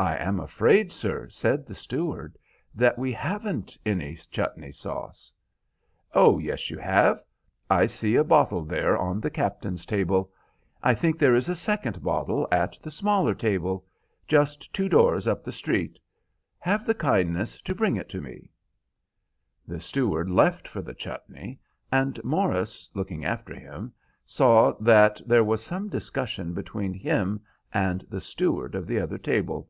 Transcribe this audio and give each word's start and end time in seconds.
"I 0.00 0.16
am 0.18 0.38
afraid, 0.38 0.92
sir," 0.92 1.30
said 1.30 1.64
the 1.64 1.74
steward, 1.74 2.36
"that 2.74 2.98
we 2.98 3.10
haven't 3.14 3.78
any 3.86 4.16
chutney 4.16 4.70
sauce." 4.70 5.32
"Oh 6.12 6.38
yes, 6.38 6.68
you 6.68 6.76
have. 6.76 7.24
I 7.70 7.86
see 7.86 8.14
a 8.16 8.22
bottle 8.22 8.64
there 8.66 8.98
on 8.98 9.18
the 9.18 9.30
captain's 9.30 9.86
table. 9.86 10.30
I 10.82 10.92
think 10.94 11.18
there 11.18 11.34
is 11.34 11.48
a 11.48 11.54
second 11.56 12.02
bottle 12.02 12.46
at 12.52 12.78
the 12.82 12.90
smaller 12.90 13.32
table. 13.34 13.86
Just 14.28 14.74
two 14.74 14.90
doors 14.90 15.26
up 15.26 15.42
the 15.42 15.52
street. 15.52 15.98
Have 16.58 16.84
the 16.84 16.94
kindness 16.94 17.62
to 17.62 17.74
bring 17.74 17.96
it 17.96 18.10
to 18.10 18.20
me." 18.20 18.50
The 19.66 19.80
steward 19.80 20.28
left 20.28 20.68
for 20.68 20.82
the 20.82 20.92
chutney, 20.92 21.58
and 21.90 22.22
Morris 22.22 22.90
looking 22.92 23.24
after 23.24 23.54
him, 23.54 23.94
saw 24.26 24.72
that 24.80 25.22
there 25.24 25.44
was 25.44 25.64
some 25.64 25.88
discussion 25.88 26.52
between 26.52 26.92
him 26.92 27.40
and 27.72 28.06
the 28.10 28.20
steward 28.20 28.74
of 28.74 28.86
the 28.86 29.00
other 29.00 29.16
table. 29.16 29.66